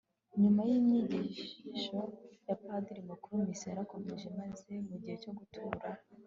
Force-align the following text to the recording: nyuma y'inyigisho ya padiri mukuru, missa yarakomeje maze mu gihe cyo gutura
nyuma 0.41 0.61
y'inyigisho 0.69 1.99
ya 2.47 2.55
padiri 2.63 3.01
mukuru, 3.09 3.37
missa 3.47 3.67
yarakomeje 3.69 4.27
maze 4.39 4.71
mu 4.87 4.95
gihe 5.01 5.15
cyo 5.23 5.31
gutura 5.39 5.87